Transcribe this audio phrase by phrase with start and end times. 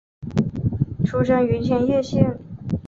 [1.05, 2.39] 出生于千叶县。